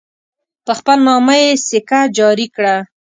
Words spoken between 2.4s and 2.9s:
کړه.